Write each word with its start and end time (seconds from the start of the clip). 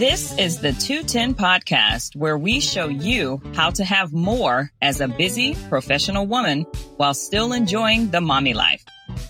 This 0.00 0.36
is 0.38 0.60
the 0.60 0.72
210 0.72 1.34
podcast 1.34 2.14
where 2.14 2.36
we 2.36 2.60
show 2.60 2.88
you 2.88 3.40
how 3.54 3.70
to 3.70 3.84
have 3.84 4.12
more 4.12 4.70
as 4.82 5.00
a 5.00 5.08
busy 5.08 5.54
professional 5.70 6.26
woman 6.26 6.66
while 6.98 7.14
still 7.14 7.54
enjoying 7.54 8.10
the 8.10 8.20
mommy 8.20 8.52
life. 8.52 8.84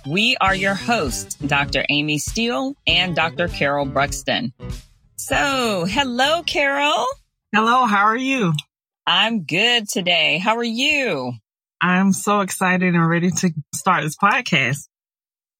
We 0.04 0.36
are 0.40 0.54
your 0.54 0.74
hosts, 0.74 1.36
Dr. 1.36 1.84
Amy 1.90 2.18
Steele 2.18 2.74
and 2.88 3.14
Dr. 3.14 3.46
Carol 3.46 3.84
Bruxton. 3.84 4.52
So, 5.16 5.86
hello, 5.88 6.42
Carol. 6.42 7.06
Hello, 7.54 7.86
how 7.86 8.06
are 8.06 8.16
you? 8.16 8.52
I'm 9.06 9.44
good 9.44 9.88
today. 9.88 10.38
How 10.38 10.56
are 10.56 10.64
you? 10.64 11.34
I'm 11.82 12.12
so 12.12 12.40
excited 12.40 12.94
and 12.94 13.08
ready 13.08 13.30
to 13.30 13.50
start 13.74 14.02
this 14.04 14.16
podcast. 14.16 14.86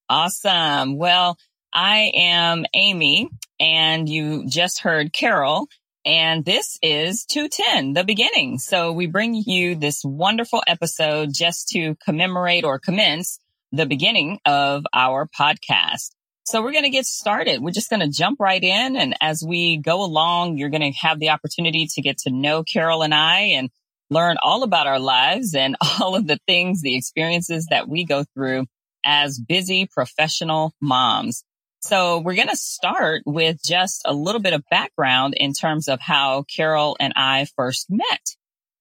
Awesome. 0.09 0.99
Well, 0.99 1.39
I 1.73 2.13
am 2.15 2.67
Amy 2.75 3.31
and 3.59 4.07
you 4.07 4.47
just 4.47 4.81
heard 4.81 5.15
Carol 5.15 5.69
and 6.05 6.45
this 6.45 6.79
is 6.83 7.25
210, 7.25 7.95
the 7.95 8.05
beginning. 8.05 8.59
So 8.59 8.93
we 8.93 9.07
bring 9.07 9.35
you 9.35 9.77
this 9.77 10.03
wonderful 10.05 10.63
episode 10.67 11.31
just 11.33 11.69
to 11.71 11.95
commemorate 12.05 12.65
or 12.65 12.79
commence 12.79 13.39
the 13.73 13.87
beginning 13.87 14.41
of 14.45 14.85
our 14.93 15.27
podcast. 15.27 16.11
So 16.45 16.63
we're 16.63 16.73
going 16.73 16.85
to 16.85 16.91
get 16.91 17.07
started. 17.07 17.63
We're 17.63 17.71
just 17.71 17.91
going 17.91 18.01
to 18.01 18.09
jump 18.09 18.41
right 18.41 18.63
in. 18.63 18.97
And 18.97 19.15
as 19.21 19.43
we 19.47 19.79
go 19.79 20.03
along, 20.03 20.59
you're 20.59 20.71
going 20.71 20.93
to 20.93 20.99
have 20.99 21.19
the 21.19 21.31
opportunity 21.31 21.87
to 21.95 22.03
get 22.03 22.19
to 22.19 22.31
know 22.31 22.63
Carol 22.63 23.03
and 23.03 23.15
I 23.15 23.41
and 23.55 23.71
learn 24.11 24.37
all 24.43 24.63
about 24.63 24.87
our 24.87 24.99
lives 24.99 25.55
and 25.55 25.77
all 26.01 26.17
of 26.17 26.27
the 26.27 26.39
things, 26.47 26.83
the 26.83 26.97
experiences 26.97 27.67
that 27.71 27.89
we 27.89 28.05
go 28.05 28.25
through 28.35 28.67
as 29.05 29.39
busy 29.39 29.87
professional 29.87 30.75
moms. 30.81 31.45
So 31.83 32.19
we're 32.19 32.35
going 32.35 32.49
to 32.49 32.57
start 32.57 33.23
with 33.25 33.63
just 33.63 34.03
a 34.05 34.13
little 34.13 34.43
bit 34.43 34.53
of 34.53 34.63
background 34.71 35.35
in 35.37 35.55
terms 35.55 35.89
of 35.89 35.99
how 35.99 36.45
Carol 36.55 36.97
and 37.01 37.15
I 37.17 37.47
first 37.57 37.87
met. 37.89 38.37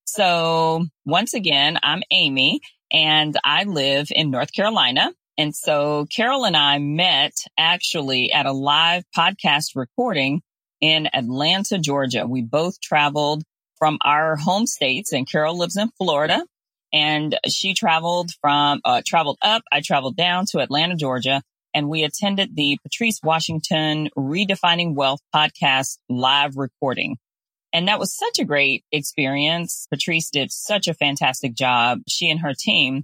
So 0.05 0.85
once 1.05 1.33
again, 1.33 1.77
I'm 1.81 2.01
Amy 2.11 2.59
and 2.91 3.37
I 3.45 3.63
live 3.63 4.07
in 4.11 4.31
North 4.31 4.51
Carolina. 4.51 5.13
And 5.37 5.55
so 5.55 6.07
Carol 6.13 6.45
and 6.45 6.57
I 6.57 6.79
met 6.79 7.31
actually 7.57 8.33
at 8.33 8.45
a 8.45 8.51
live 8.51 9.03
podcast 9.15 9.75
recording 9.75 10.41
in 10.81 11.07
Atlanta, 11.13 11.77
Georgia. 11.77 12.27
We 12.27 12.41
both 12.41 12.81
traveled 12.81 13.43
from 13.79 13.97
our 14.03 14.35
home 14.35 14.67
states 14.67 15.13
and 15.13 15.29
Carol 15.29 15.57
lives 15.57 15.77
in 15.77 15.89
Florida 15.97 16.45
and 16.93 17.37
she 17.47 17.73
traveled 17.73 18.31
from, 18.41 18.81
uh, 18.83 19.01
traveled 19.05 19.37
up. 19.41 19.63
I 19.71 19.81
traveled 19.81 20.15
down 20.15 20.45
to 20.51 20.59
Atlanta, 20.59 20.95
Georgia 20.95 21.41
and 21.73 21.89
we 21.89 22.03
attended 22.03 22.55
the 22.55 22.77
Patrice 22.83 23.19
Washington 23.23 24.09
Redefining 24.17 24.95
Wealth 24.95 25.21
podcast 25.33 25.97
live 26.09 26.57
recording. 26.57 27.17
And 27.71 27.87
that 27.87 27.99
was 27.99 28.17
such 28.17 28.39
a 28.39 28.45
great 28.45 28.83
experience. 28.91 29.87
Patrice 29.91 30.29
did 30.31 30.51
such 30.51 30.87
a 30.87 30.93
fantastic 30.95 31.53
job, 31.53 31.99
she 32.07 32.29
and 32.29 32.39
her 32.39 32.53
team, 32.57 33.03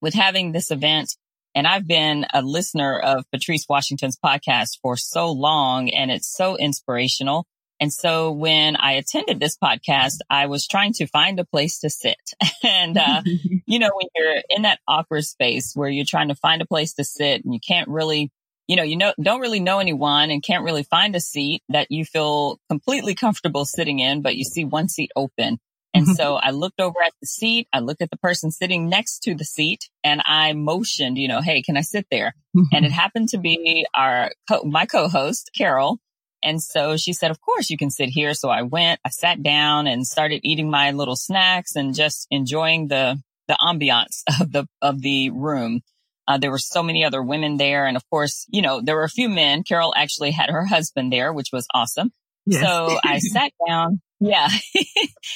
with 0.00 0.14
having 0.14 0.50
this 0.50 0.70
event. 0.70 1.14
And 1.54 1.68
I've 1.68 1.86
been 1.86 2.26
a 2.34 2.42
listener 2.42 2.98
of 2.98 3.24
Patrice 3.30 3.66
Washington's 3.68 4.18
podcast 4.18 4.80
for 4.82 4.96
so 4.96 5.30
long, 5.30 5.90
and 5.90 6.10
it's 6.10 6.34
so 6.34 6.56
inspirational. 6.56 7.46
And 7.80 7.92
so 7.92 8.32
when 8.32 8.76
I 8.76 8.92
attended 8.92 9.40
this 9.40 9.56
podcast, 9.56 10.18
I 10.30 10.46
was 10.46 10.66
trying 10.66 10.92
to 10.94 11.06
find 11.06 11.40
a 11.40 11.44
place 11.44 11.80
to 11.80 11.90
sit. 11.90 12.16
and, 12.62 12.96
uh, 12.96 13.22
you 13.66 13.78
know, 13.78 13.90
when 13.94 14.08
you're 14.16 14.42
in 14.48 14.62
that 14.62 14.78
awkward 14.86 15.24
space 15.24 15.72
where 15.74 15.88
you're 15.88 16.06
trying 16.08 16.28
to 16.28 16.34
find 16.34 16.62
a 16.62 16.66
place 16.66 16.94
to 16.94 17.04
sit 17.04 17.44
and 17.44 17.52
you 17.52 17.60
can't 17.66 17.88
really 17.88 18.30
you 18.66 18.76
know, 18.76 18.82
you 18.82 18.96
know, 18.96 19.12
don't 19.20 19.40
really 19.40 19.60
know 19.60 19.78
anyone 19.78 20.30
and 20.30 20.42
can't 20.42 20.64
really 20.64 20.84
find 20.84 21.14
a 21.14 21.20
seat 21.20 21.62
that 21.68 21.90
you 21.90 22.04
feel 22.04 22.58
completely 22.70 23.14
comfortable 23.14 23.64
sitting 23.64 23.98
in, 23.98 24.22
but 24.22 24.36
you 24.36 24.44
see 24.44 24.64
one 24.64 24.88
seat 24.88 25.10
open. 25.14 25.58
And 25.92 26.08
so 26.08 26.34
I 26.42 26.50
looked 26.50 26.80
over 26.80 27.00
at 27.04 27.12
the 27.20 27.26
seat. 27.26 27.68
I 27.72 27.80
looked 27.80 28.02
at 28.02 28.10
the 28.10 28.16
person 28.16 28.50
sitting 28.50 28.88
next 28.88 29.20
to 29.24 29.34
the 29.34 29.44
seat 29.44 29.90
and 30.02 30.22
I 30.24 30.54
motioned, 30.54 31.18
you 31.18 31.28
know, 31.28 31.42
Hey, 31.42 31.62
can 31.62 31.76
I 31.76 31.82
sit 31.82 32.06
there? 32.10 32.34
Mm-hmm. 32.56 32.74
And 32.74 32.86
it 32.86 32.92
happened 32.92 33.28
to 33.30 33.38
be 33.38 33.86
our, 33.94 34.30
co- 34.48 34.64
my 34.64 34.86
co-host, 34.86 35.50
Carol. 35.56 35.98
And 36.44 36.62
so 36.62 36.96
she 36.96 37.12
said, 37.12 37.30
of 37.30 37.40
course 37.40 37.70
you 37.70 37.78
can 37.78 37.90
sit 37.90 38.10
here. 38.10 38.34
So 38.34 38.50
I 38.50 38.62
went, 38.62 39.00
I 39.04 39.08
sat 39.08 39.42
down 39.42 39.86
and 39.86 40.06
started 40.06 40.40
eating 40.44 40.70
my 40.70 40.90
little 40.90 41.16
snacks 41.16 41.74
and 41.74 41.94
just 41.94 42.26
enjoying 42.30 42.88
the, 42.88 43.20
the 43.48 43.56
ambiance 43.60 44.22
of 44.40 44.52
the, 44.52 44.66
of 44.82 45.00
the 45.00 45.30
room. 45.30 45.80
Uh, 46.28 46.38
there 46.38 46.50
were 46.50 46.58
so 46.58 46.82
many 46.82 47.04
other 47.04 47.22
women 47.22 47.56
there. 47.56 47.86
And 47.86 47.96
of 47.96 48.08
course, 48.08 48.46
you 48.48 48.62
know, 48.62 48.80
there 48.80 48.94
were 48.94 49.04
a 49.04 49.08
few 49.08 49.28
men. 49.28 49.62
Carol 49.62 49.92
actually 49.96 50.30
had 50.30 50.50
her 50.50 50.64
husband 50.64 51.12
there, 51.12 51.32
which 51.32 51.48
was 51.52 51.66
awesome. 51.74 52.12
Yes. 52.46 52.62
So 52.62 52.98
I 53.04 53.18
sat 53.20 53.52
down. 53.66 54.00
Yeah. 54.20 54.48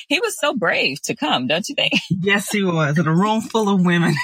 he 0.09 0.21
was 0.21 0.39
so 0.39 0.55
brave 0.55 1.01
to 1.03 1.17
come, 1.17 1.47
don't 1.47 1.69
you 1.69 1.75
think? 1.75 1.95
yes, 2.11 2.51
he 2.51 2.63
was 2.63 2.99
in 2.99 3.07
a 3.07 3.15
room 3.15 3.41
full 3.43 3.69
of 3.69 3.85
women. 3.85 4.15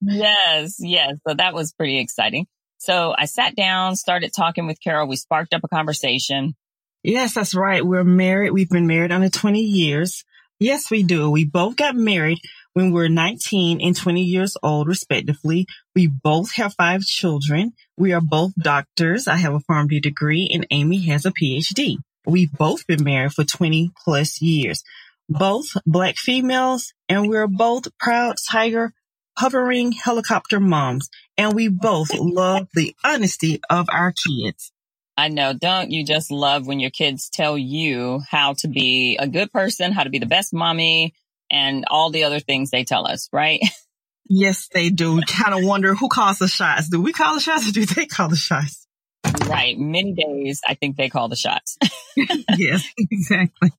yes. 0.00 0.76
Yes. 0.78 1.12
So 1.26 1.34
that 1.34 1.52
was 1.52 1.72
pretty 1.72 1.98
exciting. 1.98 2.46
So 2.78 3.14
I 3.16 3.24
sat 3.26 3.56
down, 3.56 3.96
started 3.96 4.32
talking 4.34 4.66
with 4.66 4.80
Carol. 4.82 5.08
We 5.08 5.16
sparked 5.16 5.54
up 5.54 5.62
a 5.64 5.68
conversation. 5.68 6.54
Yes, 7.02 7.34
that's 7.34 7.54
right. 7.54 7.84
We're 7.84 8.04
married. 8.04 8.50
We've 8.50 8.68
been 8.68 8.86
married 8.86 9.12
under 9.12 9.30
20 9.30 9.60
years. 9.60 10.24
Yes, 10.58 10.90
we 10.90 11.02
do. 11.02 11.30
We 11.30 11.44
both 11.44 11.76
got 11.76 11.94
married 11.94 12.38
when 12.72 12.92
we 12.92 13.04
are 13.04 13.08
19 13.08 13.80
and 13.80 13.96
20 13.96 14.22
years 14.22 14.56
old, 14.62 14.88
respectively. 14.88 15.66
We 15.94 16.08
both 16.08 16.52
have 16.56 16.74
five 16.74 17.02
children. 17.02 17.72
We 17.96 18.12
are 18.12 18.20
both 18.20 18.52
doctors. 18.56 19.28
I 19.28 19.36
have 19.36 19.54
a 19.54 19.60
pharmacy 19.60 20.00
degree 20.00 20.50
and 20.52 20.66
Amy 20.70 21.02
has 21.06 21.24
a 21.24 21.32
PhD. 21.32 21.96
We've 22.26 22.52
both 22.52 22.86
been 22.86 23.04
married 23.04 23.32
for 23.32 23.44
20 23.44 23.92
plus 24.04 24.42
years. 24.42 24.82
Both 25.28 25.68
black 25.86 26.16
females 26.16 26.92
and 27.08 27.28
we're 27.28 27.48
both 27.48 27.88
proud 27.98 28.36
tiger 28.50 28.92
hovering 29.36 29.92
helicopter 29.92 30.60
moms. 30.60 31.08
And 31.36 31.54
we 31.54 31.68
both 31.68 32.12
love 32.14 32.68
the 32.74 32.94
honesty 33.04 33.60
of 33.68 33.86
our 33.90 34.12
kids. 34.12 34.72
I 35.16 35.28
know. 35.28 35.52
Don't 35.52 35.90
you 35.90 36.04
just 36.04 36.30
love 36.30 36.66
when 36.66 36.80
your 36.80 36.90
kids 36.90 37.30
tell 37.30 37.56
you 37.56 38.20
how 38.28 38.54
to 38.58 38.68
be 38.68 39.16
a 39.16 39.26
good 39.26 39.50
person, 39.52 39.92
how 39.92 40.04
to 40.04 40.10
be 40.10 40.18
the 40.18 40.26
best 40.26 40.52
mommy, 40.52 41.14
and 41.50 41.84
all 41.88 42.10
the 42.10 42.24
other 42.24 42.40
things 42.40 42.70
they 42.70 42.84
tell 42.84 43.06
us, 43.06 43.28
right? 43.32 43.60
Yes, 44.28 44.68
they 44.72 44.90
do. 44.90 45.20
kind 45.22 45.54
of 45.54 45.64
wonder 45.64 45.94
who 45.94 46.08
calls 46.08 46.38
the 46.38 46.48
shots. 46.48 46.88
Do 46.88 47.00
we 47.00 47.12
call 47.12 47.34
the 47.34 47.40
shots 47.40 47.68
or 47.68 47.72
do 47.72 47.86
they 47.86 48.06
call 48.06 48.28
the 48.28 48.34
shots? 48.34 48.86
Right. 49.46 49.78
Many 49.78 50.14
days, 50.14 50.60
I 50.66 50.74
think 50.74 50.96
they 50.96 51.08
call 51.08 51.28
the 51.28 51.36
shots. 51.36 51.78
yes, 52.56 52.84
exactly. 52.98 53.70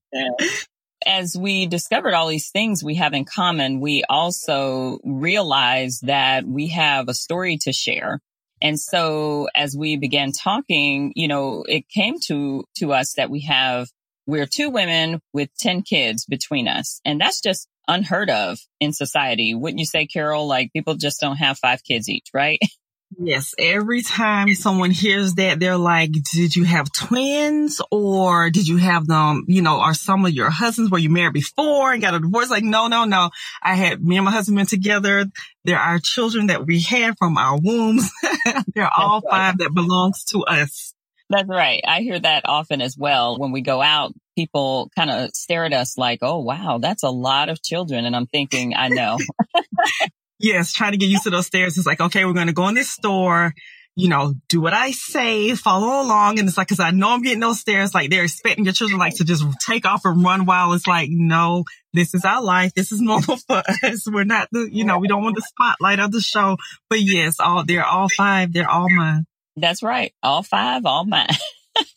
As 1.06 1.38
we 1.38 1.68
discovered 1.68 2.14
all 2.14 2.28
these 2.28 2.50
things 2.50 2.84
we 2.84 2.96
have 2.96 3.14
in 3.14 3.26
common, 3.26 3.80
we 3.80 4.04
also 4.10 5.00
realized 5.04 6.08
that 6.08 6.46
we 6.46 6.68
have 6.70 7.08
a 7.08 7.14
story 7.14 7.58
to 7.62 7.74
share. 7.74 8.20
And 8.62 8.80
so 8.80 9.48
as 9.56 9.78
we 9.78 9.98
began 9.98 10.32
talking, 10.32 11.14
you 11.16 11.28
know, 11.28 11.64
it 11.68 11.88
came 11.90 12.16
to, 12.28 12.66
to 12.78 12.94
us 12.94 13.14
that 13.14 13.30
we 13.30 13.42
have 13.42 13.88
we're 14.28 14.46
two 14.46 14.70
women 14.70 15.22
with 15.34 15.50
10 15.58 15.84
kids 15.84 16.26
between 16.26 16.68
us. 16.68 17.00
And 17.06 17.20
that's 17.20 17.40
just 17.42 17.68
unheard 17.88 18.30
of 18.30 18.60
in 18.80 18.92
society. 18.92 19.56
Wouldn't 19.56 19.80
you 19.80 19.86
say, 19.86 20.06
Carol? 20.06 20.48
Like 20.48 20.74
people 20.74 20.96
just 20.96 21.22
don't 21.22 21.38
have 21.38 21.58
five 21.58 21.82
kids 21.84 22.10
each, 22.10 22.28
right? 22.34 22.60
Yes. 23.16 23.54
Every 23.58 24.02
time 24.02 24.54
someone 24.54 24.92
hears 24.92 25.36
that, 25.36 25.60
they're 25.60 25.78
like, 25.78 26.12
did 26.12 26.56
you 26.56 26.66
have 26.66 26.92
twins 26.92 27.82
or 27.90 28.50
did 28.50 28.68
you 28.68 28.78
have 28.78 29.08
them, 29.08 29.46
you 29.48 29.62
know, 29.62 29.80
are 29.80 29.94
some 29.94 30.26
of 30.26 30.34
your 30.34 30.50
husbands 30.50 30.92
were 30.92 30.98
you 30.98 31.10
married 31.10 31.34
before 31.34 31.94
and 31.94 32.02
got 32.02 32.14
a 32.14 32.20
divorce? 32.20 32.50
Like, 32.50 32.64
no, 32.64 32.88
no, 32.88 33.06
no. 33.06 33.30
I 33.64 33.76
had 33.76 34.04
me 34.04 34.18
and 34.18 34.26
my 34.26 34.32
husband 34.32 34.58
been 34.58 34.66
together. 34.66 35.26
There 35.64 35.80
are 35.80 36.00
children 36.00 36.48
that 36.48 36.66
we 36.66 36.82
had 36.82 37.18
from 37.18 37.38
our 37.38 37.58
wombs. 37.62 38.12
They're 38.76 38.92
all 38.94 39.22
five 39.22 39.58
that 39.60 39.74
belongs 39.74 40.26
to 40.26 40.44
us. 40.44 40.94
That's 41.30 41.50
right. 41.50 41.82
I 41.86 42.02
hear 42.02 42.20
that 42.20 42.44
often 42.46 42.82
as 42.82 42.98
well. 42.98 43.38
When 43.38 43.52
we 43.52 43.62
go 43.62 43.82
out, 43.82 44.14
people 44.36 44.90
kind 44.96 45.10
of 45.10 45.32
stare 45.34 45.66
at 45.66 45.74
us 45.74 45.98
like, 45.98 46.20
oh, 46.22 46.40
wow, 46.40 46.78
that's 46.82 47.04
a 47.04 47.10
lot 47.10 47.50
of 47.50 47.62
children. 47.62 48.06
And 48.06 48.16
I'm 48.16 48.28
thinking, 48.28 48.74
I 48.76 48.90
know. 48.90 49.18
yes, 50.40 50.74
trying 50.74 50.92
to 50.92 50.98
get 50.98 51.10
used 51.10 51.24
to 51.24 51.30
those 51.30 51.48
stares. 51.48 51.78
It's 51.78 51.88
like, 51.88 52.02
okay, 52.02 52.26
we're 52.26 52.34
going 52.34 52.48
to 52.48 52.54
go 52.54 52.68
in 52.68 52.76
this 52.76 52.92
store, 52.92 53.54
you 53.96 54.10
know, 54.10 54.36
do 54.48 54.62
what 54.62 54.74
I 54.74 54.92
say, 54.92 55.56
follow 55.56 56.06
along. 56.06 56.38
And 56.38 56.48
it's 56.48 56.58
like, 56.58 56.68
cause 56.68 56.80
I 56.80 56.92
know 56.92 57.10
I'm 57.10 57.24
getting 57.24 57.40
those 57.40 57.60
stares. 57.60 57.96
Like 57.96 58.12
they're 58.12 58.24
expecting 58.24 58.64
your 58.64 58.74
children 58.74 59.00
like 59.00 59.16
to 59.16 59.26
just 59.26 59.44
take 59.66 59.86
off 59.86 60.02
and 60.06 60.24
run 60.24 60.46
while 60.46 60.74
it's 60.74 60.86
like, 60.86 61.10
no, 61.12 61.64
this 61.94 62.14
is 62.14 62.24
our 62.24 62.44
life. 62.44 62.74
This 62.76 62.92
is 62.92 63.02
normal 63.02 63.38
for 63.38 63.64
us. 63.84 64.06
We're 64.08 64.24
not 64.24 64.50
the, 64.52 64.70
you 64.72 64.84
know, 64.84 65.00
we 65.00 65.08
don't 65.08 65.24
want 65.24 65.36
the 65.36 65.42
spotlight 65.42 66.00
of 66.00 66.12
the 66.12 66.22
show. 66.22 66.58
But 66.90 67.02
yes, 67.02 67.40
all, 67.40 67.66
they're 67.66 67.86
all 67.86 68.08
five. 68.16 68.54
They're 68.54 68.70
all 68.70 68.88
mine. 68.90 69.26
That's 69.56 69.82
right. 69.82 70.14
All 70.22 70.44
five, 70.44 70.86
all 70.86 71.04
mine. 71.04 71.30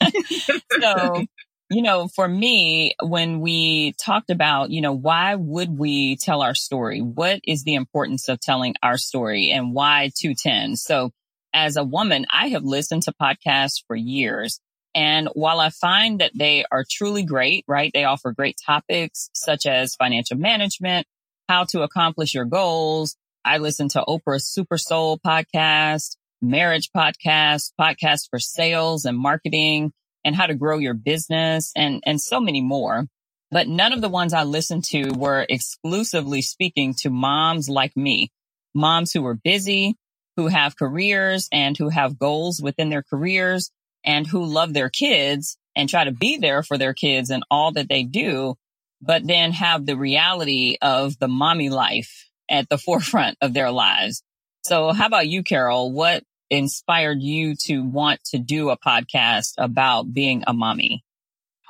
so 0.81 1.27
you 1.71 1.83
know, 1.83 2.09
for 2.09 2.27
me, 2.27 2.95
when 3.01 3.41
we 3.41 3.93
talked 3.93 4.31
about, 4.31 4.71
you 4.71 4.81
know, 4.81 4.93
why 4.93 5.37
would 5.37 5.79
we 5.79 6.17
tell 6.17 6.43
our 6.43 6.55
story? 6.55 7.01
What 7.01 7.41
is 7.47 7.63
the 7.63 7.75
importance 7.75 8.29
of 8.29 8.41
telling 8.41 8.75
our 8.83 8.99
story 8.99 9.53
and 9.53 9.73
why 9.73 10.11
210? 10.19 10.75
So 10.75 11.13
as 11.55 11.77
a 11.77 11.85
woman, 11.85 12.27
I 12.33 12.49
have 12.49 12.65
listened 12.65 13.05
to 13.05 13.13
podcasts 13.13 13.85
for 13.87 13.95
years. 13.95 14.61
And 14.97 15.29
while 15.35 15.61
I 15.61 15.71
find 15.71 16.21
that 16.21 16.33
they 16.35 16.65
are 16.73 16.85
truly 16.89 17.23
great, 17.23 17.65
right? 17.69 17.93
They 17.95 18.03
offer 18.03 18.33
great 18.33 18.57
topics 18.67 19.31
such 19.33 19.65
as 19.65 19.95
financial 19.95 20.39
management, 20.39 21.07
how 21.49 21.65
to 21.67 21.83
accomplish 21.83 22.35
your 22.35 22.47
goals. 22.47 23.17
I 23.45 23.59
listen 23.59 23.89
to 23.91 24.05
Oprah's 24.09 24.45
Super 24.49 24.77
Soul 24.77 25.21
podcast, 25.25 26.17
marriage 26.43 26.91
podcast, 26.95 27.71
podcast 27.81 28.29
for 28.29 28.41
sales 28.41 29.05
and 29.05 29.17
marketing 29.17 29.93
and 30.25 30.35
how 30.37 30.47
to 30.47 30.55
grow 30.55 30.79
your 30.79 30.95
business 30.95 31.73
and, 31.77 32.03
and 32.07 32.21
so 32.21 32.41
many 32.41 32.61
more. 32.61 33.07
But 33.51 33.69
none 33.69 33.93
of 33.93 34.01
the 34.01 34.09
ones 34.09 34.33
I 34.33 34.45
listened 34.45 34.85
to 34.91 35.13
were 35.13 35.45
exclusively 35.49 36.43
speaking 36.43 36.95
to 37.01 37.11
moms 37.11 37.69
like 37.69 37.97
me, 37.97 38.31
moms 38.75 39.13
who 39.13 39.23
were 39.23 39.35
busy, 39.35 39.97
who 40.37 40.47
have 40.47 40.77
careers 40.77 41.49
and 41.53 41.77
who 41.77 41.89
have 41.89 42.19
goals 42.19 42.61
within 42.63 42.91
their 42.91 43.03
careers 43.03 43.71
and 44.05 44.27
who 44.27 44.45
love 44.45 44.73
their 44.73 44.89
kids 44.89 45.59
and 45.77 45.89
try 45.89 46.05
to 46.05 46.13
be 46.13 46.37
there 46.37 46.63
for 46.63 46.79
their 46.79 46.95
kids 46.95 47.31
and 47.31 47.45
all 47.51 47.73
that 47.73 47.89
they 47.89 48.05
do, 48.05 48.55
but 49.03 49.27
then 49.27 49.53
have 49.53 49.85
the 49.85 49.97
reality 49.97 50.77
of 50.81 51.19
the 51.19 51.29
mommy 51.29 51.71
life 51.71 52.29
at 52.49 52.69
the 52.69 52.79
forefront 52.87 53.37
of 53.41 53.53
their 53.53 53.71
lives. 53.71 54.23
So 54.63 54.93
how 54.93 55.07
about 55.07 55.29
you, 55.29 55.43
Carol? 55.43 55.93
What 55.93 56.23
inspired 56.51 57.23
you 57.23 57.55
to 57.67 57.81
want 57.83 58.23
to 58.25 58.39
do 58.39 58.71
a 58.71 58.79
podcast 58.79 59.55
about 59.59 60.13
being 60.13 60.45
a 60.47 60.53
mommy? 60.53 61.05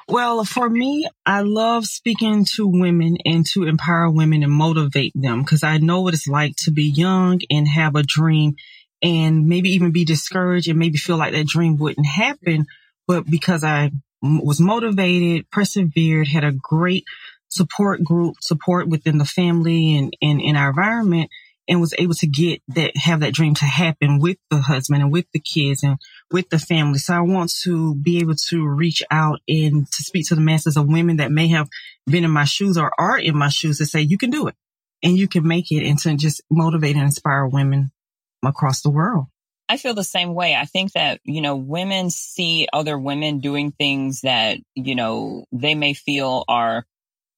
Well, 0.08 0.44
for 0.44 0.68
me, 0.68 1.08
I 1.24 1.42
love 1.42 1.86
speaking 1.86 2.44
to 2.56 2.66
women 2.66 3.18
and 3.24 3.46
to 3.52 3.64
empower 3.64 4.10
women 4.10 4.42
and 4.42 4.50
motivate 4.50 5.12
them 5.14 5.42
because 5.42 5.62
I 5.62 5.78
know 5.78 6.00
what 6.00 6.14
it's 6.14 6.26
like 6.26 6.56
to 6.64 6.72
be 6.72 6.84
young 6.84 7.40
and 7.48 7.68
have 7.68 7.94
a 7.94 8.02
dream 8.02 8.56
and 9.02 9.46
maybe 9.46 9.70
even 9.70 9.92
be 9.92 10.04
discouraged 10.04 10.68
and 10.68 10.78
maybe 10.80 10.98
feel 10.98 11.16
like 11.16 11.32
that 11.32 11.46
dream 11.46 11.76
wouldn't 11.76 12.06
happen. 12.06 12.66
But 13.06 13.30
because 13.30 13.62
I 13.62 13.92
was 14.20 14.60
motivated, 14.60 15.48
persevered, 15.50 16.26
had 16.26 16.42
a 16.42 16.52
great 16.52 17.04
support 17.48 18.02
group, 18.02 18.36
support 18.40 18.88
within 18.88 19.18
the 19.18 19.24
family 19.24 19.96
and, 19.96 20.14
in 20.20 20.56
our 20.56 20.70
environment 20.70 21.30
and 21.70 21.80
was 21.80 21.94
able 21.98 22.14
to 22.14 22.26
get 22.26 22.60
that, 22.66 22.96
have 22.96 23.20
that 23.20 23.32
dream 23.32 23.54
to 23.54 23.64
happen 23.64 24.18
with 24.18 24.36
the 24.50 24.58
husband 24.58 25.02
and 25.02 25.12
with 25.12 25.26
the 25.32 25.38
kids 25.38 25.84
and 25.84 25.98
with 26.32 26.50
the 26.50 26.58
family. 26.58 26.98
So 26.98 27.14
I 27.14 27.20
want 27.20 27.52
to 27.62 27.94
be 27.94 28.18
able 28.18 28.34
to 28.48 28.66
reach 28.66 29.04
out 29.08 29.38
and 29.46 29.86
to 29.86 30.02
speak 30.02 30.26
to 30.26 30.34
the 30.34 30.40
masses 30.40 30.76
of 30.76 30.88
women 30.88 31.18
that 31.18 31.30
may 31.30 31.46
have 31.48 31.68
been 32.06 32.24
in 32.24 32.30
my 32.32 32.44
shoes 32.44 32.76
or 32.76 32.90
are 32.98 33.16
in 33.16 33.38
my 33.38 33.50
shoes 33.50 33.78
to 33.78 33.86
say, 33.86 34.00
you 34.00 34.18
can 34.18 34.30
do 34.30 34.48
it 34.48 34.56
and 35.00 35.16
you 35.16 35.28
can 35.28 35.46
make 35.46 35.70
it 35.70 35.86
and 35.86 35.96
to 36.00 36.16
just 36.16 36.42
motivate 36.50 36.96
and 36.96 37.04
inspire 37.04 37.46
women 37.46 37.92
across 38.44 38.82
the 38.82 38.90
world. 38.90 39.26
I 39.68 39.76
feel 39.76 39.94
the 39.94 40.02
same 40.02 40.34
way. 40.34 40.56
I 40.56 40.64
think 40.64 40.92
that, 40.94 41.20
you 41.22 41.40
know, 41.40 41.54
women 41.54 42.10
see 42.10 42.66
other 42.72 42.98
women 42.98 43.38
doing 43.38 43.70
things 43.70 44.22
that, 44.22 44.58
you 44.74 44.96
know, 44.96 45.44
they 45.52 45.76
may 45.76 45.94
feel 45.94 46.44
are 46.48 46.84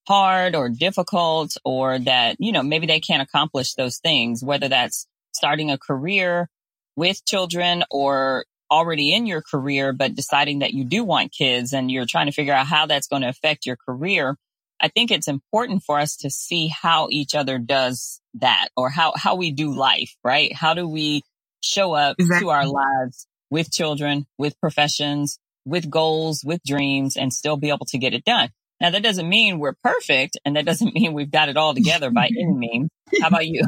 hard 0.07 0.55
or 0.55 0.69
difficult 0.69 1.57
or 1.65 1.99
that, 1.99 2.37
you 2.39 2.53
know, 2.53 2.63
maybe 2.63 2.87
they 2.87 3.01
can't 3.01 3.23
accomplish 3.23 3.75
those 3.75 3.99
things, 3.99 4.43
whether 4.43 4.69
that's 4.69 5.07
starting 5.33 5.71
a 5.71 5.79
career 5.79 6.49
with 6.97 7.25
children 7.25 7.85
or 7.91 8.45
already 8.71 9.15
in 9.15 9.27
your 9.27 9.43
career, 9.43 9.93
but 9.93 10.15
deciding 10.15 10.61
that 10.61 10.73
you 10.73 10.85
do 10.85 11.05
want 11.05 11.33
kids 11.33 11.73
and 11.73 11.91
you're 11.91 12.07
trying 12.07 12.27
to 12.27 12.33
figure 12.33 12.55
out 12.55 12.67
how 12.67 12.87
that's 12.87 13.07
going 13.07 13.23
to 13.23 13.29
affect 13.29 13.67
your 13.67 13.77
career. 13.77 14.37
I 14.81 14.89
think 14.89 15.11
it's 15.11 15.29
important 15.29 15.85
for 15.85 15.99
us 15.99 16.17
to 16.19 16.31
see 16.31 16.69
how 16.69 17.09
each 17.11 17.35
other 17.35 17.59
does 17.59 18.21
that 18.35 18.69
or 18.77 18.91
how, 18.91 19.13
how 19.15 19.37
we 19.37 19.53
do 19.53 19.75
life, 19.75 20.17
right? 20.25 20.53
How 20.55 20.75
do 20.75 20.89
we 20.89 21.23
show 21.61 21.93
up 21.93 22.17
exactly. 22.19 22.47
to 22.47 22.51
our 22.51 22.67
lives 22.67 23.27
with 23.51 23.71
children, 23.71 24.27
with 24.39 24.59
professions, 24.59 25.39
with 25.65 25.89
goals, 25.89 26.43
with 26.45 26.61
dreams 26.67 27.17
and 27.17 27.33
still 27.33 27.57
be 27.57 27.69
able 27.69 27.87
to 27.91 27.99
get 27.99 28.15
it 28.15 28.25
done? 28.25 28.49
Now 28.83 28.91
that 28.91 29.03
doesn't 29.03 29.29
mean 29.29 29.61
we're 29.61 29.77
perfect 29.85 30.37
and 30.45 30.57
that 30.57 30.67
doesn't 30.67 30.93
mean 30.95 31.15
we've 31.15 31.31
got 31.31 31.49
it 31.49 31.57
all 31.57 31.73
together 31.73 32.11
by 32.11 32.27
any 32.39 32.53
means. 32.53 32.91
How 33.21 33.29
about 33.29 33.47
you? 33.47 33.63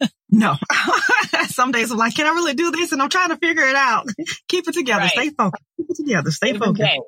no. 0.30 0.54
Some 1.48 1.72
days 1.72 1.90
I'm 1.90 1.96
like, 1.96 2.14
can 2.14 2.26
I 2.26 2.30
really 2.30 2.54
do 2.54 2.70
this? 2.70 2.92
And 2.92 3.02
I'm 3.02 3.08
trying 3.08 3.30
to 3.30 3.36
figure 3.36 3.64
it 3.64 3.74
out. 3.74 4.06
Keep 4.48 4.68
it 4.68 4.74
together. 4.74 5.00
Right. 5.00 5.10
Stay 5.10 5.30
focused. 5.30 5.64
Keep 5.76 5.86
it 5.90 5.96
together. 5.96 6.30
Stay 6.30 6.50
Every 6.50 6.60
focused. 6.60 6.82
Day. 6.82 6.98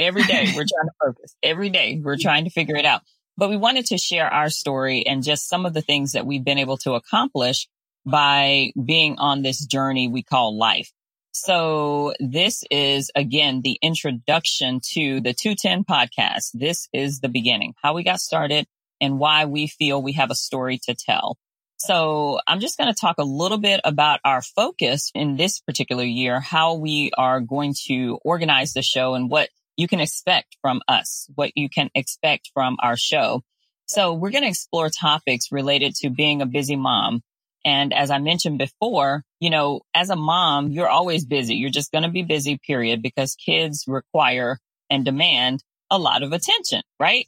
Every 0.00 0.24
day 0.24 0.52
we're 0.54 0.66
trying 0.66 0.86
to 0.86 0.92
focus. 1.00 1.34
Every 1.42 1.70
day 1.70 2.00
we're 2.02 2.18
trying 2.18 2.44
to 2.44 2.50
figure 2.50 2.76
it 2.76 2.84
out. 2.84 3.02
But 3.36 3.50
we 3.50 3.56
wanted 3.56 3.86
to 3.86 3.98
share 3.98 4.26
our 4.26 4.50
story 4.50 5.06
and 5.06 5.22
just 5.22 5.48
some 5.48 5.64
of 5.64 5.72
the 5.72 5.80
things 5.80 6.12
that 6.12 6.26
we've 6.26 6.44
been 6.44 6.58
able 6.58 6.76
to 6.78 6.94
accomplish 6.94 7.68
by 8.04 8.72
being 8.82 9.18
on 9.18 9.42
this 9.42 9.64
journey 9.64 10.08
we 10.08 10.22
call 10.22 10.58
life. 10.58 10.92
So 11.40 12.14
this 12.18 12.64
is 12.68 13.12
again 13.14 13.60
the 13.62 13.78
introduction 13.80 14.80
to 14.94 15.20
the 15.20 15.32
210 15.32 15.84
podcast. 15.84 16.50
This 16.52 16.88
is 16.92 17.20
the 17.20 17.28
beginning, 17.28 17.74
how 17.80 17.94
we 17.94 18.02
got 18.02 18.18
started 18.18 18.66
and 19.00 19.20
why 19.20 19.44
we 19.44 19.68
feel 19.68 20.02
we 20.02 20.14
have 20.14 20.32
a 20.32 20.34
story 20.34 20.80
to 20.86 20.96
tell. 20.96 21.38
So 21.76 22.40
I'm 22.48 22.58
just 22.58 22.76
going 22.76 22.92
to 22.92 23.00
talk 23.00 23.18
a 23.18 23.24
little 23.24 23.58
bit 23.58 23.80
about 23.84 24.18
our 24.24 24.42
focus 24.42 25.12
in 25.14 25.36
this 25.36 25.60
particular 25.60 26.02
year, 26.02 26.40
how 26.40 26.74
we 26.74 27.12
are 27.16 27.40
going 27.40 27.74
to 27.86 28.18
organize 28.24 28.72
the 28.72 28.82
show 28.82 29.14
and 29.14 29.30
what 29.30 29.48
you 29.76 29.86
can 29.86 30.00
expect 30.00 30.56
from 30.60 30.80
us, 30.88 31.30
what 31.36 31.52
you 31.54 31.68
can 31.68 31.88
expect 31.94 32.50
from 32.52 32.78
our 32.82 32.96
show. 32.96 33.44
So 33.86 34.12
we're 34.12 34.32
going 34.32 34.42
to 34.42 34.50
explore 34.50 34.90
topics 34.90 35.52
related 35.52 35.94
to 36.00 36.10
being 36.10 36.42
a 36.42 36.46
busy 36.46 36.74
mom, 36.74 37.22
and 37.64 37.92
as 37.92 38.10
I 38.10 38.18
mentioned 38.18 38.58
before, 38.58 39.22
you 39.40 39.50
know, 39.50 39.80
as 39.94 40.10
a 40.10 40.16
mom, 40.16 40.70
you're 40.70 40.88
always 40.88 41.24
busy. 41.24 41.56
You're 41.56 41.70
just 41.70 41.92
going 41.92 42.04
to 42.04 42.10
be 42.10 42.22
busy, 42.22 42.58
period, 42.66 43.02
because 43.02 43.34
kids 43.34 43.84
require 43.86 44.58
and 44.90 45.04
demand 45.04 45.62
a 45.90 45.98
lot 45.98 46.22
of 46.22 46.32
attention, 46.32 46.82
right? 47.00 47.24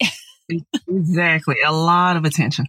exactly. 0.89 1.57
A 1.65 1.73
lot 1.73 2.17
of 2.17 2.25
attention. 2.25 2.67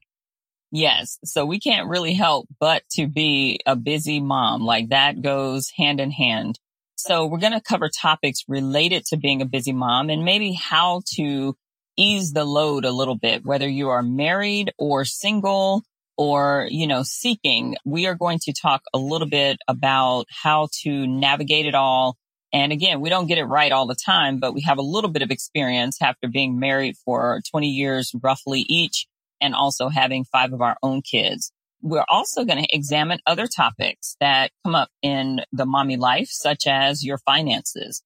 Yes. 0.72 1.20
So 1.26 1.46
we 1.46 1.60
can't 1.60 1.90
really 1.90 2.14
help 2.14 2.48
but 2.60 2.84
to 2.92 3.08
be 3.08 3.60
a 3.66 3.76
busy 3.76 4.22
mom. 4.22 4.64
Like 4.64 4.90
that 4.90 5.22
goes 5.22 5.70
hand 5.76 6.00
in 6.00 6.12
hand. 6.12 6.60
So 6.96 7.26
we're 7.26 7.40
going 7.40 7.54
to 7.54 7.62
cover 7.62 7.90
topics 7.90 8.44
related 8.48 9.06
to 9.08 9.18
being 9.18 9.42
a 9.42 9.46
busy 9.46 9.74
mom 9.74 10.10
and 10.10 10.24
maybe 10.24 10.54
how 10.54 11.02
to 11.16 11.56
ease 11.98 12.32
the 12.32 12.46
load 12.46 12.86
a 12.86 12.92
little 12.92 13.18
bit, 13.18 13.46
whether 13.46 13.68
you 13.68 13.90
are 13.90 14.04
married 14.04 14.72
or 14.78 15.04
single 15.04 15.84
or, 16.18 16.68
you 16.70 16.88
know, 16.88 17.04
seeking, 17.04 17.76
we 17.86 18.06
are 18.08 18.16
going 18.16 18.40
to 18.44 18.54
talk 18.54 18.82
a 18.94 18.98
little 18.98 19.28
bit 19.28 19.58
about 19.68 20.26
how 20.30 20.70
to 20.84 21.08
navigate 21.08 21.66
it 21.66 21.76
all. 21.76 22.18
And 22.54 22.72
again, 22.72 23.00
we 23.00 23.10
don't 23.10 23.28
get 23.28 23.38
it 23.38 23.46
right 23.46 23.72
all 23.72 23.88
the 23.88 23.96
time, 23.96 24.40
but 24.40 24.54
we 24.54 24.62
have 24.62 24.78
a 24.78 24.84
little 24.84 25.10
bit 25.10 25.22
of 25.22 25.32
experience 25.32 26.02
after 26.02 26.28
being 26.28 26.60
married 26.60 26.96
for 27.06 27.42
20 27.50 27.70
years 27.70 28.12
roughly 28.22 28.66
each 28.68 29.08
and 29.40 29.56
also 29.56 29.90
having 29.90 30.26
five 30.26 30.54
of 30.54 30.62
our 30.62 30.78
own 30.84 31.02
kids. 31.02 31.52
We're 31.82 32.06
also 32.08 32.46
going 32.46 32.64
to 32.64 32.76
examine 32.76 33.20
other 33.26 33.48
topics 33.48 34.16
that 34.20 34.52
come 34.64 34.76
up 34.76 34.90
in 35.02 35.42
the 35.52 35.66
mommy 35.66 35.98
life, 35.98 36.28
such 36.30 36.68
as 36.68 37.04
your 37.04 37.18
finances. 37.18 38.04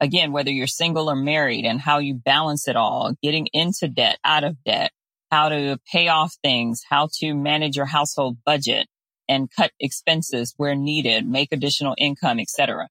Again, 0.00 0.32
whether 0.32 0.50
you're 0.50 0.68
single 0.68 1.10
or 1.10 1.16
married 1.16 1.66
and 1.66 1.80
how 1.80 1.98
you 1.98 2.14
balance 2.14 2.68
it 2.68 2.76
all, 2.76 3.14
getting 3.22 3.48
into 3.52 3.88
debt, 3.88 4.18
out 4.24 4.44
of 4.44 4.56
debt, 4.64 4.92
how 5.30 5.48
to 5.48 5.78
pay 5.90 6.08
off 6.08 6.34
things, 6.42 6.82
how 6.88 7.08
to 7.20 7.34
manage 7.34 7.76
your 7.76 7.86
household 7.86 8.38
budget 8.44 8.86
and 9.28 9.50
cut 9.54 9.70
expenses 9.78 10.54
where 10.56 10.74
needed, 10.74 11.26
make 11.26 11.48
additional 11.52 11.94
income, 11.98 12.40
etc. 12.40 12.88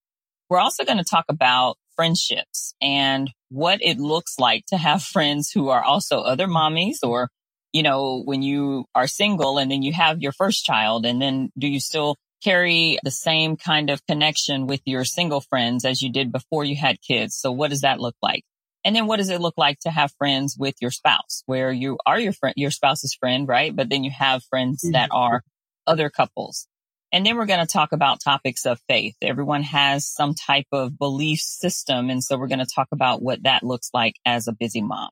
We're 0.49 0.59
also 0.59 0.85
going 0.85 0.99
to 0.99 1.03
talk 1.03 1.25
about 1.29 1.77
friendships 1.95 2.75
and 2.81 3.31
what 3.49 3.79
it 3.81 3.97
looks 3.97 4.35
like 4.39 4.65
to 4.67 4.77
have 4.77 5.03
friends 5.15 5.51
who 5.51 5.69
are 5.69 5.83
also 5.83 6.19
other 6.19 6.47
mommies 6.47 6.97
or, 7.03 7.29
you 7.73 7.83
know, 7.83 8.21
when 8.23 8.41
you 8.41 8.85
are 8.95 9.07
single 9.07 9.57
and 9.57 9.69
then 9.71 9.81
you 9.81 9.93
have 9.93 10.21
your 10.21 10.31
first 10.31 10.63
child 10.63 11.05
and 11.05 11.21
then 11.21 11.49
do 11.57 11.67
you 11.67 11.79
still 11.79 12.15
carry 12.43 12.99
the 13.03 13.11
same 13.11 13.57
kind 13.57 13.89
of 13.89 14.05
connection 14.05 14.67
with 14.67 14.81
your 14.85 15.03
single 15.03 15.41
friends 15.41 15.83
as 15.85 16.01
you 16.01 16.11
did 16.11 16.31
before 16.31 16.63
you 16.63 16.75
had 16.75 17.01
kids? 17.01 17.35
So 17.35 17.51
what 17.51 17.71
does 17.71 17.81
that 17.81 17.99
look 17.99 18.15
like? 18.21 18.43
And 18.87 18.95
then 18.95 19.05
what 19.05 19.17
does 19.17 19.29
it 19.29 19.41
look 19.41 19.55
like 19.57 19.79
to 19.81 19.89
have 19.89 20.13
friends 20.17 20.55
with 20.57 20.75
your 20.79 20.91
spouse 20.91 21.43
where 21.45 21.73
you 21.73 21.97
are 22.05 22.17
your 22.17 22.31
friend, 22.31 22.53
your 22.55 22.71
spouse's 22.71 23.13
friend, 23.13 23.45
right? 23.45 23.75
But 23.75 23.89
then 23.89 24.05
you 24.05 24.11
have 24.11 24.45
friends 24.45 24.81
mm-hmm. 24.81 24.93
that 24.93 25.09
are 25.11 25.43
other 25.85 26.09
couples. 26.09 26.67
And 27.11 27.25
then 27.25 27.35
we're 27.35 27.47
going 27.47 27.59
to 27.59 27.65
talk 27.65 27.91
about 27.91 28.21
topics 28.23 28.65
of 28.65 28.79
faith. 28.87 29.17
Everyone 29.21 29.63
has 29.63 30.07
some 30.07 30.33
type 30.35 30.67
of 30.71 30.97
belief 30.97 31.41
system. 31.41 32.09
And 32.09 32.23
so 32.23 32.37
we're 32.37 32.47
going 32.47 32.59
to 32.59 32.65
talk 32.65 32.87
about 32.93 33.21
what 33.21 33.43
that 33.43 33.61
looks 33.61 33.89
like 33.93 34.15
as 34.25 34.47
a 34.47 34.53
busy 34.53 34.81
mom. 34.81 35.09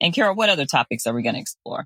And 0.00 0.14
Carol, 0.14 0.34
what 0.34 0.48
other 0.48 0.64
topics 0.64 1.06
are 1.06 1.12
we 1.12 1.22
going 1.22 1.34
to 1.34 1.42
explore? 1.42 1.84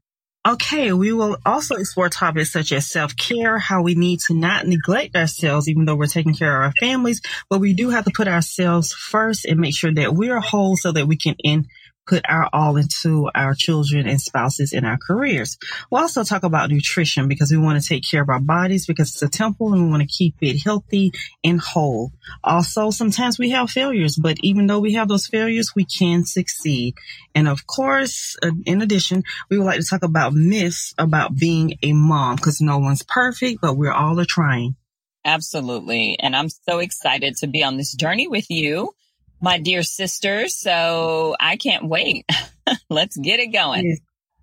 Okay, 0.49 0.95
we 0.95 1.13
will 1.13 1.37
also 1.45 1.75
explore 1.75 2.09
topics 2.09 2.51
such 2.51 2.73
as 2.73 2.91
self-care, 2.91 3.59
how 3.59 3.83
we 3.83 3.95
need 3.95 4.21
to 4.21 4.35
not 4.35 4.67
neglect 4.67 5.15
ourselves 5.15 5.69
even 5.69 5.85
though 5.85 5.95
we're 5.95 6.07
taking 6.07 6.33
care 6.33 6.63
of 6.63 6.69
our 6.69 6.73
families, 6.81 7.21
but 7.51 7.59
we 7.59 7.75
do 7.75 7.91
have 7.91 8.07
to 8.07 8.11
put 8.11 8.29
ourselves 8.29 8.95
first 8.95 9.45
and 9.45 9.61
make 9.61 9.77
sure 9.77 9.93
that 9.93 10.15
we're 10.15 10.41
whole 10.41 10.75
so 10.75 10.91
that 10.91 11.07
we 11.07 11.19
can 11.19 11.37
end 11.45 11.67
put 12.09 12.25
our 12.29 12.49
all 12.53 12.77
into 12.77 13.31
our 13.35 13.55
children 13.55 14.09
and 14.09 14.21
spouses 14.21 14.73
and 14.73 14.87
our 14.87 14.99
careers. 14.99 15.59
We'll 15.91 16.03
also 16.03 16.25
talk 16.25 16.43
about 16.43 16.71
nutrition 16.71 17.29
because 17.29 17.51
we 17.51 17.59
want 17.59 17.81
to 17.81 17.87
take 17.87 18.03
care 18.09 18.23
of 18.23 18.29
our 18.29 18.41
bodies 18.41 18.87
because 18.87 19.11
it's 19.11 19.23
a 19.23 19.29
temple 19.29 19.73
and 19.73 19.85
we 19.85 19.91
want 19.91 20.03
to 20.03 20.09
keep 20.09 20.37
it 20.41 20.63
healthy 20.63 21.13
and 21.45 21.61
whole. 21.61 22.13
Also, 22.43 22.91
sometimes 22.91 23.39
we 23.39 23.51
have 23.51 23.71
failures, 23.71 24.17
but 24.17 24.37
even 24.43 24.67
though 24.67 24.81
we 24.81 24.95
have 24.95 25.09
those 25.09 25.27
failures, 25.27 25.73
we 25.75 25.85
can 25.85 26.25
succeed. 26.25 26.95
And 27.35 27.49
of 27.49 27.67
course, 27.67 28.37
uh, 28.43 28.51
in 28.65 28.83
addition, 28.83 29.25
we 29.51 29.59
would 29.59 29.65
like 29.65 29.81
to 29.81 29.87
talk 29.87 30.03
about 30.03 30.33
myths 30.33 30.95
about 30.99 31.37
being 31.37 31.75
a 31.83 31.93
mom 31.93 32.37
because 32.37 32.61
no 32.61 32.79
one's 32.79 33.03
perfect, 33.03 33.61
but 33.61 33.77
we're 33.77 33.93
all 33.93 34.19
a 34.19 34.25
trying. 34.25 34.77
Absolutely. 35.25 36.19
And 36.19 36.35
I'm 36.35 36.49
so 36.49 36.79
excited 36.79 37.37
to 37.39 37.47
be 37.47 37.63
on 37.63 37.77
this 37.77 37.93
journey 37.93 38.29
with 38.29 38.49
you 38.49 38.95
my 39.41 39.59
dear 39.59 39.83
sister. 39.83 40.49
So 40.49 41.37
I 41.39 41.57
can't 41.57 41.89
wait. 41.89 42.27
Let's 42.91 43.17
get 43.17 43.41
it 43.41 43.49
going. 43.49 43.99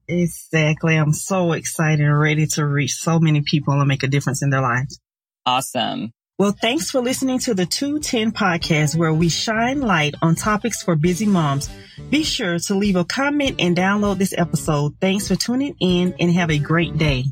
Exactly. 0.08 0.96
I'm 0.96 1.14
so 1.14 1.54
excited 1.54 2.06
and 2.06 2.20
ready 2.20 2.46
to 2.48 2.66
reach 2.66 2.94
so 2.94 3.20
many 3.20 3.42
people 3.42 3.74
and 3.74 3.88
make 3.88 4.04
a 4.04 4.08
difference 4.08 4.44
in 4.44 4.50
their 4.50 4.62
lives. 4.62 5.00
Awesome. 5.46 6.12
Well, 6.38 6.52
thanks 6.52 6.92
for 6.92 7.00
listening 7.00 7.40
to 7.40 7.54
the 7.54 7.66
210 7.66 8.34
podcast 8.34 8.98
where 8.98 9.14
we 9.14 9.30
shine 9.30 9.80
light 9.80 10.16
on 10.22 10.36
topics 10.36 10.84
for 10.84 10.98
busy 10.98 11.26
moms. 11.26 11.70
Be 12.10 12.24
sure 12.24 12.60
to 12.60 12.76
leave 12.76 12.98
a 12.98 13.06
comment 13.06 13.56
and 13.60 13.76
download 13.76 14.18
this 14.18 14.34
episode. 14.38 14.96
Thanks 15.00 15.30
for 15.30 15.38
tuning 15.38 15.78
in 15.80 16.14
and 16.20 16.32
have 16.34 16.52
a 16.52 16.60
great 16.60 16.98
day. 16.98 17.24